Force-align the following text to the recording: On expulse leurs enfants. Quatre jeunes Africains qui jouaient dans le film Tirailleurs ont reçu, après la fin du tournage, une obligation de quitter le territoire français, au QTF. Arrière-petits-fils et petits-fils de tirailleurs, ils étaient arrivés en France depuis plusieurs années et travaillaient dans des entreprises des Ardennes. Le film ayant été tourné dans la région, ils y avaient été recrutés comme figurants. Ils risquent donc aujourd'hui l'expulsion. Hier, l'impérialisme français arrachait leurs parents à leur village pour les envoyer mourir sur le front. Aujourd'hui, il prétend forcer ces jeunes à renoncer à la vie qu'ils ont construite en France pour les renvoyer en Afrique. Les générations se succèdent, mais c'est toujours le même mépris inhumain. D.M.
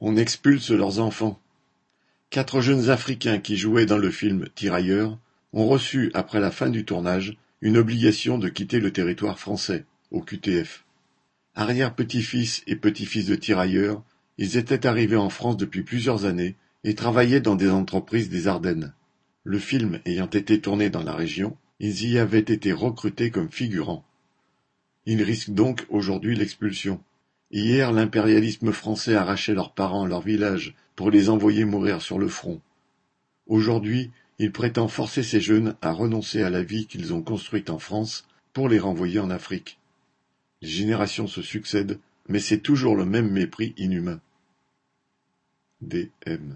On 0.00 0.16
expulse 0.16 0.70
leurs 0.70 0.98
enfants. 0.98 1.40
Quatre 2.28 2.60
jeunes 2.60 2.90
Africains 2.90 3.38
qui 3.38 3.56
jouaient 3.56 3.86
dans 3.86 3.96
le 3.96 4.10
film 4.10 4.48
Tirailleurs 4.54 5.18
ont 5.54 5.66
reçu, 5.66 6.10
après 6.12 6.38
la 6.38 6.50
fin 6.50 6.68
du 6.68 6.84
tournage, 6.84 7.36
une 7.62 7.78
obligation 7.78 8.36
de 8.36 8.50
quitter 8.50 8.78
le 8.78 8.92
territoire 8.92 9.38
français, 9.38 9.84
au 10.10 10.20
QTF. 10.20 10.84
Arrière-petits-fils 11.54 12.62
et 12.66 12.76
petits-fils 12.76 13.26
de 13.26 13.36
tirailleurs, 13.36 14.02
ils 14.36 14.58
étaient 14.58 14.86
arrivés 14.86 15.16
en 15.16 15.30
France 15.30 15.56
depuis 15.56 15.82
plusieurs 15.82 16.26
années 16.26 16.56
et 16.84 16.94
travaillaient 16.94 17.40
dans 17.40 17.56
des 17.56 17.70
entreprises 17.70 18.28
des 18.28 18.48
Ardennes. 18.48 18.92
Le 19.44 19.58
film 19.58 20.00
ayant 20.04 20.28
été 20.28 20.60
tourné 20.60 20.90
dans 20.90 21.02
la 21.02 21.14
région, 21.14 21.56
ils 21.80 22.06
y 22.06 22.18
avaient 22.18 22.38
été 22.40 22.72
recrutés 22.72 23.30
comme 23.30 23.50
figurants. 23.50 24.04
Ils 25.06 25.22
risquent 25.22 25.50
donc 25.50 25.86
aujourd'hui 25.88 26.36
l'expulsion. 26.36 27.00
Hier, 27.50 27.92
l'impérialisme 27.92 28.72
français 28.72 29.14
arrachait 29.14 29.54
leurs 29.54 29.72
parents 29.72 30.04
à 30.04 30.08
leur 30.08 30.20
village 30.20 30.74
pour 30.96 31.10
les 31.10 31.28
envoyer 31.28 31.64
mourir 31.64 32.02
sur 32.02 32.18
le 32.18 32.28
front. 32.28 32.60
Aujourd'hui, 33.46 34.10
il 34.38 34.52
prétend 34.52 34.88
forcer 34.88 35.22
ces 35.22 35.40
jeunes 35.40 35.76
à 35.80 35.92
renoncer 35.92 36.42
à 36.42 36.50
la 36.50 36.62
vie 36.62 36.86
qu'ils 36.86 37.14
ont 37.14 37.22
construite 37.22 37.70
en 37.70 37.78
France 37.78 38.26
pour 38.52 38.68
les 38.68 38.78
renvoyer 38.78 39.20
en 39.20 39.30
Afrique. 39.30 39.78
Les 40.62 40.68
générations 40.68 41.26
se 41.26 41.42
succèdent, 41.42 41.98
mais 42.28 42.40
c'est 42.40 42.60
toujours 42.60 42.96
le 42.96 43.04
même 43.04 43.30
mépris 43.30 43.74
inhumain. 43.76 44.20
D.M. 45.80 46.54